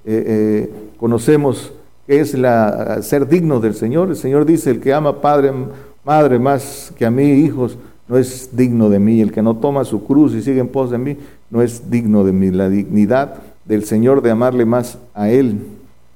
[0.06, 1.74] eh, conocemos
[2.06, 4.10] qué es la, ser digno del Señor.
[4.10, 5.52] El Señor dice, el que ama padre,
[6.06, 7.76] madre más que a mí, hijos,
[8.08, 9.20] no es digno de mí.
[9.20, 11.18] El que no toma su cruz y sigue en pos de mí,
[11.50, 12.52] no es digno de mí.
[12.52, 13.34] La dignidad
[13.66, 15.58] del Señor de amarle más a Él.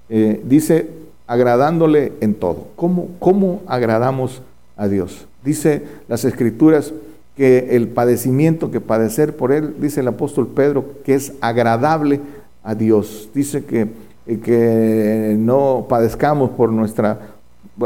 [0.09, 0.87] Eh, dice,
[1.25, 2.67] agradándole en todo.
[2.75, 4.43] ¿Cómo, cómo agradamos
[4.77, 5.27] a Dios?
[5.43, 6.93] Dice las escrituras
[7.35, 12.21] que el padecimiento que padecer por él, dice el apóstol Pedro, que es agradable
[12.63, 13.29] a Dios.
[13.33, 13.87] Dice que,
[14.25, 17.19] eh, que no padezcamos por nuestra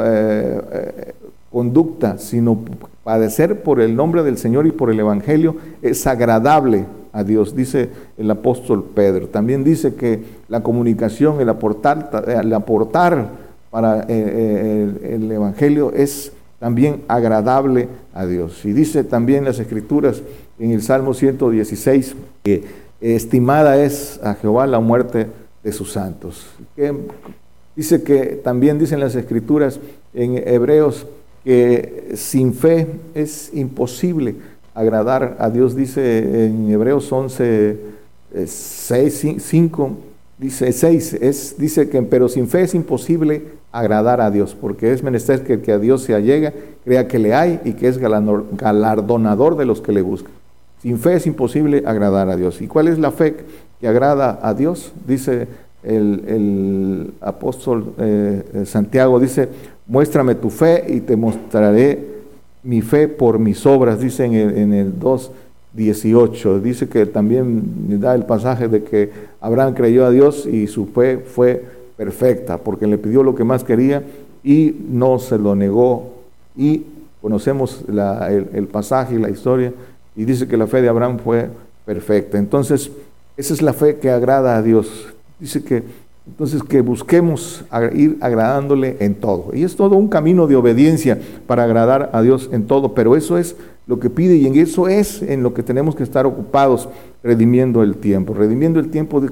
[0.01, 1.13] eh, eh,
[1.51, 2.59] conducta, sino
[3.03, 7.89] padecer por el nombre del Señor y por el Evangelio es agradable a Dios, dice
[8.17, 9.27] el apóstol Pedro.
[9.29, 13.31] También dice que la comunicación, el aportar, el aportar
[13.71, 18.65] para el Evangelio es también agradable a Dios.
[18.65, 20.21] Y dice también las escrituras
[20.59, 22.63] en el Salmo 116 que
[23.01, 25.27] estimada es a Jehová la muerte
[25.63, 26.45] de sus santos.
[27.75, 29.79] dice que también dicen las escrituras
[30.13, 31.07] en Hebreos
[31.43, 34.35] que sin fe es imposible
[34.73, 37.77] agradar a Dios, dice en Hebreos 11,
[38.45, 39.97] 6, 5,
[40.37, 45.03] dice 6, es, dice que pero sin fe es imposible agradar a Dios, porque es
[45.03, 46.53] menester que el que a Dios se allega,
[46.83, 50.31] crea que le hay y que es galardonador de los que le buscan.
[50.81, 52.61] Sin fe es imposible agradar a Dios.
[52.61, 53.35] ¿Y cuál es la fe
[53.79, 54.93] que agrada a Dios?
[55.05, 55.47] Dice
[55.83, 59.49] el, apóstol eh, Santiago, dice,
[59.87, 62.19] muéstrame tu fe y te mostraré
[62.63, 66.61] mi fe por mis obras, dice en el, en el 2.18.
[66.61, 71.17] Dice que también da el pasaje de que Abraham creyó a Dios y su fe
[71.19, 74.01] fue perfecta, porque le pidió lo que más quería
[74.41, 76.13] y no se lo negó.
[76.55, 76.83] Y
[77.21, 79.73] conocemos el, pasaje y la historia,
[80.15, 81.49] y dice que la fe de Abraham fue
[81.85, 82.37] perfecta.
[82.37, 82.89] Entonces,
[83.35, 85.09] esa es la fe que agrada a Dios.
[85.41, 85.83] Dice que
[86.25, 89.49] entonces que busquemos ir agradándole en todo.
[89.53, 93.37] Y es todo un camino de obediencia para agradar a Dios en todo, pero eso
[93.37, 93.57] es
[93.87, 96.87] lo que pide y en eso es en lo que tenemos que estar ocupados,
[97.23, 99.29] redimiendo el tiempo, redimiendo el tiempo, de,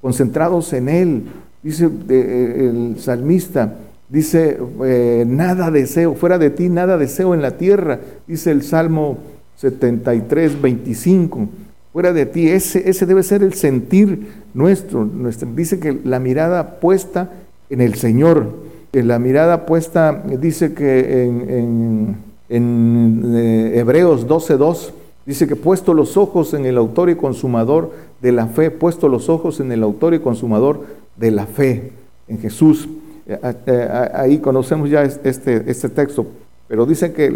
[0.00, 1.22] concentrados en Él,
[1.62, 3.76] Dice eh, el salmista,
[4.08, 9.18] dice, eh, nada deseo, fuera de ti nada deseo en la tierra, dice el Salmo
[9.56, 11.48] 73, 25,
[11.92, 16.80] fuera de ti, ese, ese debe ser el sentir nuestro, nuestro, dice que la mirada
[16.80, 17.30] puesta
[17.68, 18.54] en el Señor,
[18.92, 22.16] la mirada puesta, dice que en,
[22.48, 24.94] en, eh, Hebreos 12, 2,
[25.26, 29.28] dice que puesto los ojos en el autor y consumador de la fe, puesto los
[29.28, 30.84] ojos en el autor y consumador
[31.20, 31.92] de la fe
[32.26, 32.88] en Jesús.
[33.26, 36.26] Eh, eh, ahí conocemos ya este, este texto,
[36.66, 37.30] pero dice que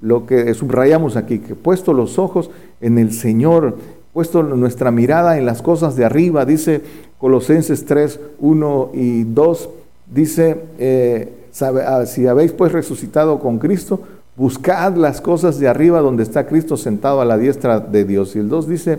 [0.00, 3.76] lo, que subrayamos aquí, que puesto los ojos en el Señor,
[4.12, 6.82] puesto nuestra mirada en las cosas de arriba, dice
[7.18, 9.70] Colosenses 3, 1 y 2,
[10.12, 14.00] dice, eh, ah, si habéis pues resucitado con Cristo,
[14.36, 18.36] buscad las cosas de arriba donde está Cristo sentado a la diestra de Dios.
[18.36, 18.98] Y el 2 dice,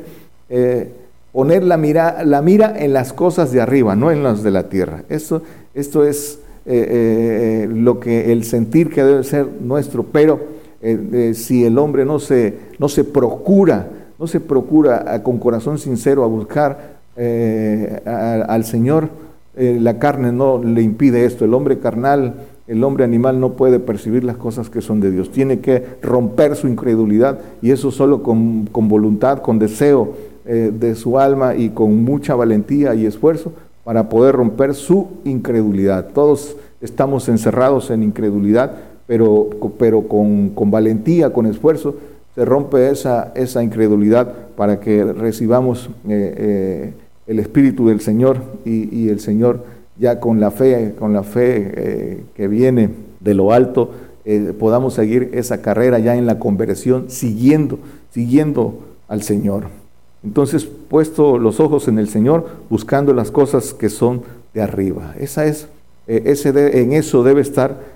[1.34, 4.70] poner la mira, la mira en las cosas de arriba, no en las de la
[4.70, 5.04] tierra.
[5.10, 5.42] Esto,
[5.74, 10.64] esto es eh, eh, lo que el sentir que debe ser nuestro, pero
[11.34, 13.88] si el hombre no se, no se procura,
[14.20, 16.98] no se procura con corazón sincero a buscar
[18.06, 19.08] al Señor,
[19.56, 21.46] la carne no le impide esto.
[21.46, 22.34] El hombre carnal
[22.68, 25.32] el hombre animal no puede percibir las cosas que son de Dios.
[25.32, 30.14] Tiene que romper su incredulidad y eso solo con, voluntad, con deseo
[30.46, 33.54] eh, de su alma y con mucha valentía y esfuerzo
[33.86, 36.10] para poder romper su incredulidad.
[36.14, 38.76] Todos estamos encerrados en incredulidad,
[39.08, 41.96] pero, pero con, valentía, con esfuerzo,
[42.36, 46.94] se rompe esa, esa incredulidad para que recibamos eh, eh,
[47.28, 49.64] el Espíritu del Señor y, el Señor
[49.98, 52.90] ya con la fe, con la fe que viene
[53.22, 53.92] de lo alto,
[54.60, 57.80] podamos seguir esa carrera ya en la conversión, siguiendo,
[58.10, 59.83] siguiendo al Señor.
[60.24, 64.22] Entonces, puesto los ojos en el Señor, buscando las cosas que son
[64.54, 65.16] de arriba.
[65.20, 65.68] Esa es,
[66.08, 66.50] eh, ese
[66.82, 67.94] en eso debe estar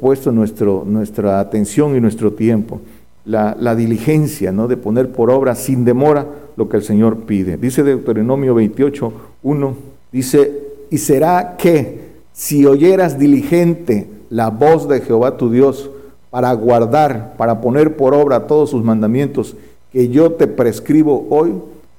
[0.00, 2.80] puesto nuestro, nuestra atención y nuestro tiempo.
[3.26, 4.66] La, la, diligencia, ¿no?
[4.66, 7.58] De poner por obra sin demora lo que el Señor pide.
[7.58, 9.76] Dice Deuteronomio 28, 1,
[10.10, 10.52] dice,
[10.90, 15.90] y será que si oyeras diligente la voz de Jehová tu Dios
[16.30, 19.54] para guardar, para poner por obra todos sus mandamientos
[19.92, 21.52] que yo te prescribo hoy,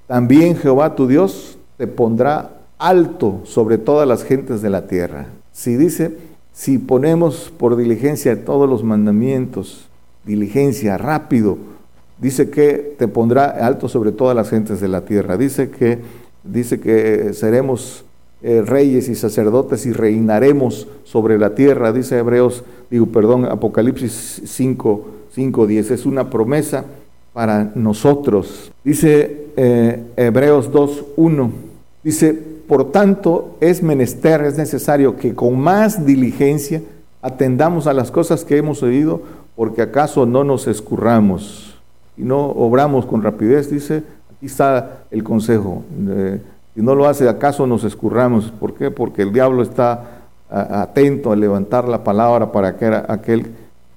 [0.07, 5.27] también Jehová tu Dios te pondrá alto sobre todas las gentes de la tierra.
[5.51, 6.17] Si dice,
[6.51, 9.87] si ponemos por diligencia todos los mandamientos,
[10.25, 11.57] diligencia, rápido,
[12.19, 15.37] dice que te pondrá alto sobre todas las gentes de la tierra.
[15.37, 15.99] Dice que,
[16.43, 18.05] dice que seremos
[18.41, 25.07] eh, reyes y sacerdotes y reinaremos sobre la tierra, dice Hebreos, digo, perdón, Apocalipsis 5,
[25.31, 26.85] 5 10, es una promesa
[27.33, 28.71] para nosotros.
[28.83, 31.51] Dice eh, Hebreos 2, 1,
[32.03, 32.33] dice,
[32.67, 36.81] por tanto es menester, es necesario que con más diligencia
[37.21, 39.21] atendamos a las cosas que hemos oído,
[39.55, 41.75] porque acaso no nos escurramos
[42.17, 44.03] y no obramos con rapidez, dice,
[44.35, 45.83] aquí está el consejo.
[46.75, 48.51] Si no lo hace, ¿acaso nos escurramos?
[48.51, 48.91] ¿Por qué?
[48.91, 52.69] Porque el diablo está atento a levantar la palabra para
[53.07, 53.47] aquel,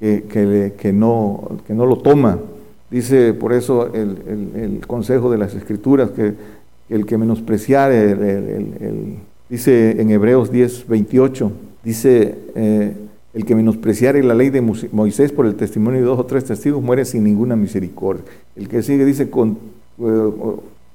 [0.00, 2.38] que, no, que no lo toma.
[2.90, 6.34] Dice por eso el, consejo de las escrituras que,
[6.88, 9.16] el que menospreciare, el,
[9.48, 12.92] dice en Hebreos 10, 28, dice eh,
[13.34, 16.82] el que menospreciare la ley de Moisés por el testimonio de dos o tres testigos
[16.82, 18.24] muere sin ninguna misericordia.
[18.54, 19.58] El que sigue dice con...
[19.98, 20.30] Eh,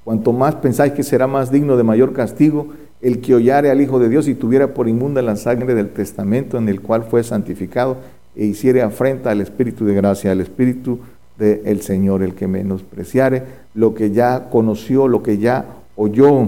[0.03, 2.69] Cuanto más pensáis que será más digno de mayor castigo
[3.01, 6.57] el que hollare al Hijo de Dios y tuviera por inmunda la sangre del testamento
[6.57, 7.97] en el cual fue santificado
[8.35, 10.99] e hiciere afrenta al Espíritu de gracia, al Espíritu
[11.41, 16.47] del Señor, el que menospreciare lo que ya conoció, lo que ya oyó.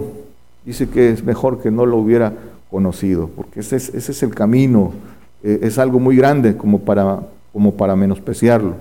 [0.65, 2.33] Dice que es mejor que no lo hubiera
[2.69, 4.93] conocido, porque ese es, ese es el camino,
[5.43, 8.75] eh, es algo muy grande como para, como para menospreciarlo.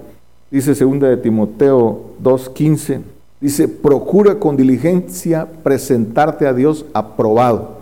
[0.51, 3.01] Dice segunda de Timoteo 2.15,
[3.43, 7.79] Dice, procura con diligencia presentarte a Dios aprobado,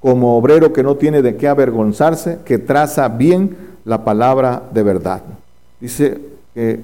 [0.00, 5.20] como obrero que no tiene de qué avergonzarse, que traza bien la palabra de verdad.
[5.82, 6.18] Dice,
[6.54, 6.80] eh,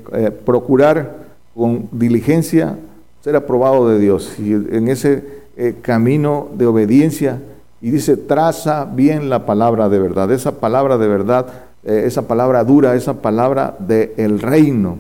[0.46, 2.78] procurar con diligencia
[3.20, 5.24] ser aprobado de Dios y en ese
[5.56, 7.42] eh, camino de obediencia.
[7.82, 11.46] Y dice, traza bien la palabra de verdad, esa palabra de verdad,
[11.84, 14.98] eh, esa palabra dura, esa palabra del el reino.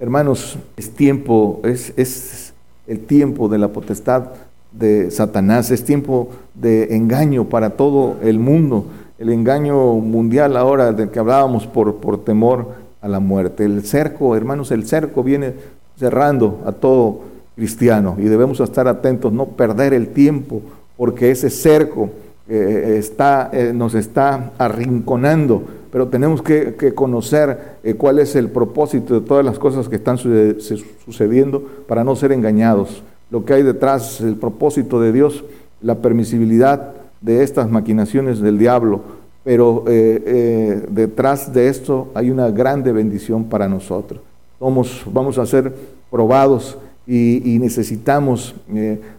[0.00, 2.52] Hermanos, es tiempo, es, es
[2.86, 4.24] el tiempo de la potestad
[4.72, 8.86] de Satanás, es tiempo de engaño para todo el mundo,
[9.18, 13.64] el engaño mundial ahora del que hablábamos por, por temor a la muerte.
[13.64, 15.52] El cerco, hermanos, el cerco viene
[15.98, 17.20] cerrando a todo
[17.54, 20.62] cristiano y debemos estar atentos, no perder el tiempo,
[20.96, 22.10] porque ese cerco
[22.48, 25.62] eh, está, eh, nos está arrinconando
[25.94, 30.18] pero tenemos que, conocer eh, cuál es el propósito de todas las cosas que están
[30.18, 33.04] sucediendo para no ser engañados.
[33.30, 35.44] Lo que hay detrás, el propósito de Dios,
[35.80, 39.02] la permisibilidad de estas maquinaciones del diablo,
[39.44, 44.20] pero eh, eh, detrás de esto hay una grande bendición para nosotros.
[44.58, 45.72] vamos a ser
[46.10, 48.54] probados y, necesitamos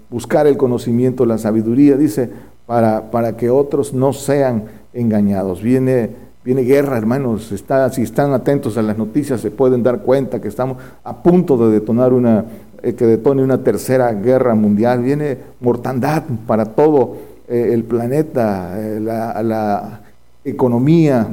[0.09, 2.29] buscar el conocimiento, la sabiduría, dice,
[2.65, 5.61] para, para que otros no sean engañados.
[5.61, 7.51] Viene Viene guerra, hermanos.
[7.51, 11.57] Está, si están atentos a las noticias, se pueden dar cuenta que estamos a punto
[11.57, 12.45] de detonar una,
[12.83, 15.01] eh, que detone una tercera guerra mundial.
[15.01, 17.15] Viene mortandad para todo
[17.47, 18.79] eh, el planeta.
[18.79, 20.01] Eh, la,
[20.45, 21.27] economía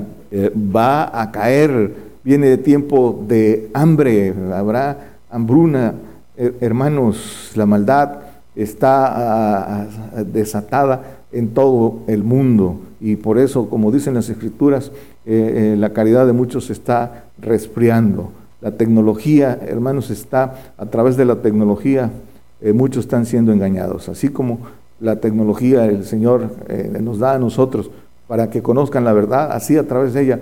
[0.75, 1.95] va a caer.
[2.25, 4.35] Viene tiempo de hambre.
[4.53, 5.95] Habrá hambruna.
[6.37, 8.21] hermanos, la maldad
[8.57, 9.87] está
[10.33, 12.79] desatada en todo el mundo.
[13.01, 14.93] Y por eso, como dicen las escrituras,
[15.27, 18.31] eh, eh, la caridad de muchos está resfriando.
[18.61, 22.11] La tecnología, hermanos, está a través de la tecnología,
[22.61, 24.09] eh, muchos están siendo engañados.
[24.09, 24.61] Así como
[25.01, 26.49] la tecnología el Señor
[27.01, 27.91] nos da a nosotros
[28.33, 30.41] para que conozcan la verdad, así a través de ella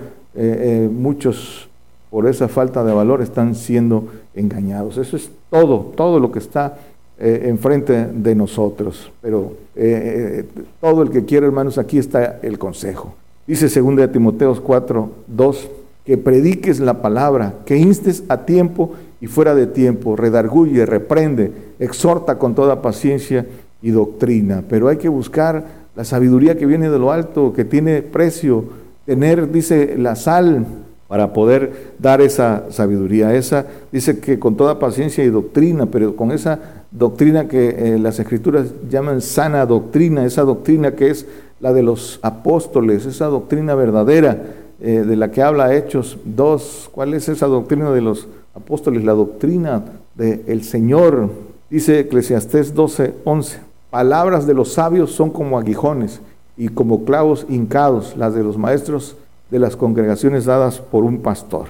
[0.92, 1.68] muchos
[2.08, 4.96] por esa falta de valor están siendo engañados.
[4.96, 6.78] Eso es todo, todo lo que está
[7.18, 9.10] eh, enfrente de nosotros.
[9.20, 13.16] Pero eh, eh, todo el que quiere, hermanos, aquí está el consejo.
[13.44, 15.70] Dice 2 Timoteo 4, 2,
[16.04, 22.38] que prediques la palabra, que instes a tiempo y fuera de tiempo, redarguye, reprende, exhorta
[22.38, 23.48] con toda paciencia
[23.82, 24.62] y doctrina.
[24.68, 28.64] Pero hay que buscar la sabiduría que viene de lo alto, que tiene precio,
[29.06, 30.66] tener, dice, la sal
[31.10, 33.34] para poder dar esa sabiduría.
[33.34, 38.20] Esa dice que con toda paciencia y doctrina, pero con esa doctrina que eh, las
[38.20, 41.26] escrituras llaman sana doctrina, esa doctrina que es
[41.58, 44.40] la de los apóstoles, esa doctrina verdadera
[44.80, 46.90] eh, de la que habla Hechos 2.
[46.92, 49.04] ¿Cuál es esa doctrina de los apóstoles?
[49.04, 49.82] La doctrina
[50.14, 51.28] del Señor.
[51.68, 53.69] Dice Eclesiastés 12, 11.
[53.90, 56.20] Palabras de los sabios son como aguijones
[56.56, 59.16] y como clavos hincados, las de los maestros
[59.50, 61.68] de las congregaciones dadas por un pastor.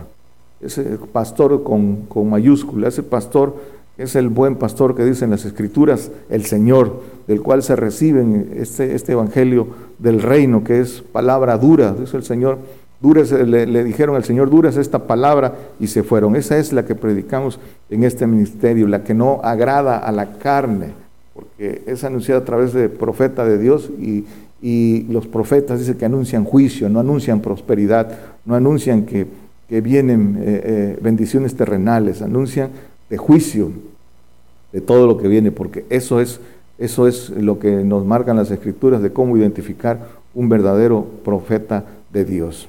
[0.60, 3.54] Ese pastor con, con mayúscula, ese pastor
[3.96, 8.94] es el buen pastor que dicen las escrituras, el Señor, del cual se reciben este,
[8.94, 9.68] este evangelio
[9.98, 12.58] del reino, que es palabra dura, dice el Señor.
[13.00, 16.36] Dures, le, dijeron al Señor, dura esta palabra y se fueron.
[16.36, 17.58] Esa es la que predicamos
[17.88, 20.92] en este ministerio, la que no agrada a la carne,
[21.41, 24.24] porque es anunciada a través de profeta de Dios y,
[24.62, 29.26] y los profetas dicen que anuncian juicio, no anuncian prosperidad, no anuncian que,
[29.68, 32.70] que vienen eh, eh, bendiciones terrenales, anuncian
[33.09, 33.70] de juicio,
[34.72, 36.41] de todo lo que viene, porque eso es,
[36.78, 42.24] eso es lo que nos marcan las escrituras de cómo identificar un verdadero profeta de
[42.24, 42.68] Dios.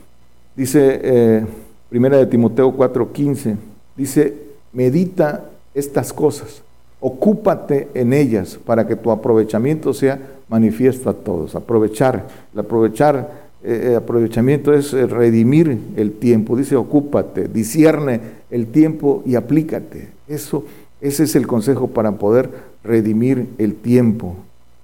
[0.55, 1.45] Dice eh,
[1.89, 3.57] Primera de Timoteo 4:15,
[3.97, 4.33] dice,
[4.71, 6.63] medita estas cosas,
[7.01, 11.55] ocúpate en ellas para que tu aprovechamiento sea manifiesto a todos.
[11.55, 16.55] Aprovechar, el aprovechar, eh, aprovechamiento es redimir el tiempo.
[16.55, 20.09] Dice, ocúpate, discierne el tiempo y aplícate.
[20.27, 20.63] Eso
[21.01, 22.49] ese es el consejo para poder
[22.83, 24.35] redimir el tiempo.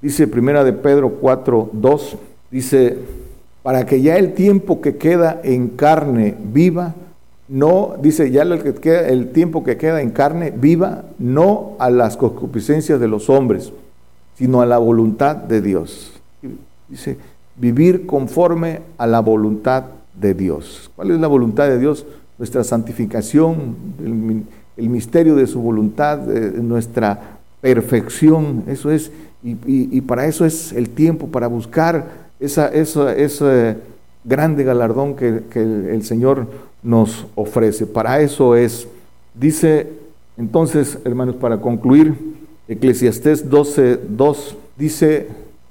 [0.01, 2.17] Dice Primera de Pedro 4, 2,
[2.49, 2.97] dice,
[3.61, 6.95] para que ya el tiempo que queda en carne viva,
[7.47, 13.07] no, dice, ya el, tiempo que queda en carne viva, no a las concupiscencias de
[13.07, 13.71] los hombres,
[14.35, 16.11] sino a la voluntad de Dios.
[16.89, 17.17] Dice,
[17.55, 19.85] vivir conforme a la voluntad
[20.19, 20.91] de Dios.
[20.95, 22.05] ¿Cuál es la voluntad de Dios?
[22.37, 23.75] Nuestra santificación,
[24.75, 31.27] el misterio de su voluntad, nuestra perfección, eso es, y, para eso es el tiempo,
[31.27, 33.77] para buscar esa, ese
[34.27, 36.47] grande galardón que, el, Señor
[36.83, 37.85] nos ofrece.
[37.85, 38.87] Para eso es,
[39.33, 39.87] dice
[40.37, 42.35] entonces, hermanos, para concluir,
[42.67, 45.27] Eclesiastés 12, 2, dice,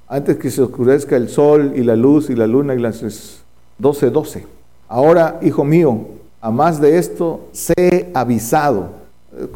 [0.08, 3.44] antes que se oscurezca el sol y la luz y la luna y las
[3.78, 4.44] 12, 12.
[4.88, 6.06] Ahora, hijo mío,
[6.40, 8.90] a más de esto, sé avisado.
[9.38, 9.46] Eh,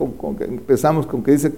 [0.42, 1.52] empezamos con que dice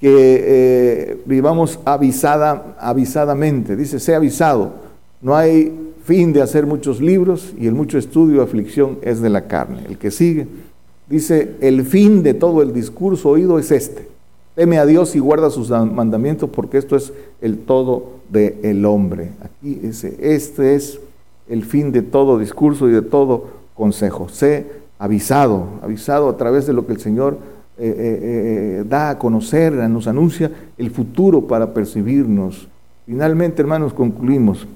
[0.00, 3.74] que eh, vivamos avisada, avisadamente.
[3.74, 4.74] Dice, sé avisado.
[5.20, 9.48] No hay fin de hacer muchos libros y el mucho estudio, aflicción es de la
[9.48, 9.80] carne.
[9.88, 10.46] El que sigue
[11.08, 14.06] dice, el fin de todo el discurso oído es este.
[14.54, 19.32] Teme a Dios y guarda sus mandamientos porque esto es el todo del hombre.
[19.42, 21.00] Aquí dice, este es
[21.48, 24.28] el fin de todo discurso y de todo consejo.
[24.28, 24.66] Sé
[25.00, 27.36] avisado, avisado a través de lo que el Señor
[27.78, 32.68] eh, eh, eh, da a conocer, nos anuncia el futuro para percibirnos.
[33.06, 34.68] Finalmente, hermanos, concluimos.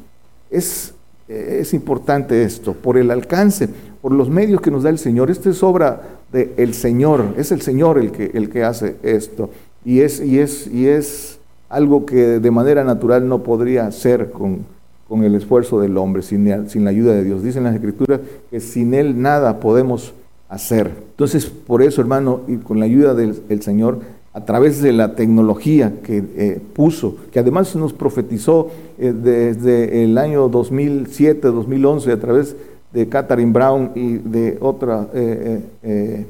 [0.51, 0.93] Es,
[1.31, 3.69] es importante esto, por el alcance,
[4.03, 5.31] por los medios que nos da el Señor.
[5.31, 6.03] Esta es obra
[6.33, 9.51] del Señor, es el Señor el que, el que hace esto.
[9.85, 14.67] Y es, y, es, y es algo que de manera natural no podría ser con,
[15.09, 17.43] con el esfuerzo del hombre, sin, sin la ayuda de Dios.
[17.43, 18.21] Dicen las Escrituras
[18.51, 20.15] que sin Él nada podemos
[20.51, 20.91] hacer.
[21.11, 24.01] Entonces, por eso, hermano, y con la ayuda del, Señor,
[24.41, 30.17] a través de la tecnología que eh, puso, que además nos profetizó eh, desde el
[30.17, 32.57] año 2007, 2011, a través
[32.91, 36.25] de Catherine Brown y de otros eh,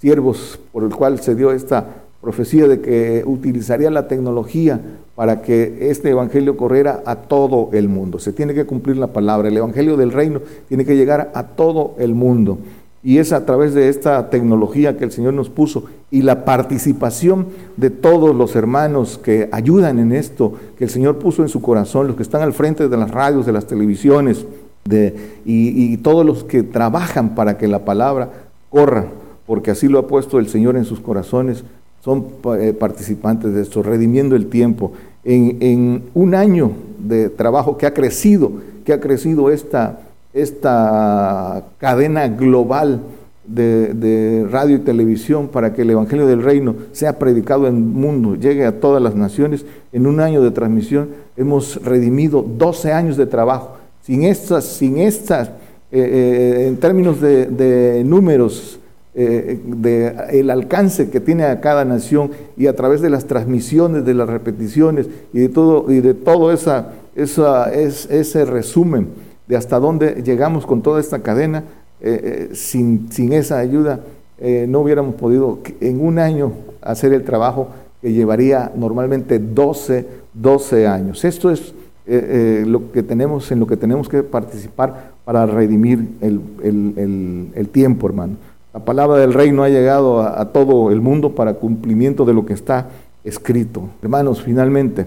[0.00, 1.86] siervos por el cual se dio esta
[2.22, 4.80] profecía de que utilizaría la tecnología
[5.14, 8.18] para que este evangelio corriera a todo el mundo.
[8.18, 9.48] Se tiene que cumplir la palabra.
[9.48, 12.58] El evangelio del reino tiene que llegar a todo el mundo.
[13.00, 17.48] y es a través de esta tecnología que el Señor nos puso y la participación
[17.76, 22.06] de todos los hermanos que ayudan en esto, que el Señor puso en su corazón,
[22.06, 24.46] los que están al frente de las radios, de las televisiones,
[24.84, 28.30] de, y, todos los que trabajan para que la palabra
[28.70, 29.06] corra,
[29.46, 31.64] porque así lo ha puesto el Señor en sus corazones,
[32.00, 32.26] son
[32.58, 34.92] eh, participantes de esto, redimiendo el tiempo.
[35.24, 38.52] En, en un año de trabajo que ha crecido,
[38.84, 40.00] que ha crecido esta
[40.32, 43.00] esta cadena global
[43.48, 48.34] de, radio y televisión para que el Evangelio del Reino sea predicado en el mundo,
[48.34, 49.64] llegue a todas las naciones.
[49.92, 53.76] En un año de transmisión hemos redimido 12 años de trabajo.
[54.02, 55.48] Sin estas, sin estas
[55.90, 58.78] eh, eh, en términos de, números,
[59.14, 64.04] eh, de el alcance que tiene a cada nación y a través de las transmisiones,
[64.04, 69.08] de las repeticiones y de todo, y de todo esa, esa, ese resumen
[69.46, 71.64] de hasta dónde llegamos con toda esta cadena,
[72.00, 74.00] eh, eh, sin, sin, esa ayuda
[74.38, 77.68] eh, no hubiéramos podido en un año hacer el trabajo
[78.00, 81.24] que llevaría normalmente 12, 12 años.
[81.24, 81.74] Esto es
[82.06, 88.36] lo que tenemos, en lo que tenemos que participar para redimir el, tiempo, hermano.
[88.72, 92.46] La palabra del reino ha llegado a, a todo el mundo para cumplimiento de lo
[92.46, 92.86] que está
[93.24, 93.90] escrito.
[94.00, 95.06] Hermanos, finalmente,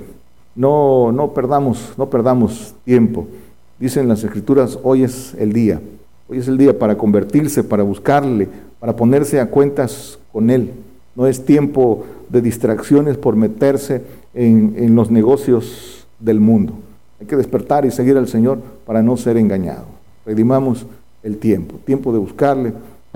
[0.56, 3.26] no, no, perdamos, no perdamos tiempo.
[3.80, 5.82] Dicen las escrituras, hoy es el día.
[6.32, 8.48] Hoy es el día para convertirse, para buscarle,
[8.80, 10.72] para ponerse a cuentas con Él.
[11.14, 14.02] No es tiempo de distracciones por meterse
[14.34, 16.76] en, los negocios del mundo.
[17.20, 19.88] Hay que despertar y seguir al Señor para no ser engañado.
[20.26, 20.86] Redimamos
[21.22, 22.72] el tiempo, tiempo de buscarle,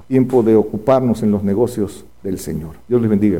[0.10, 2.72] tiempo de ocuparnos en los negocios del Señor.
[2.90, 3.40] Dios les bendiga.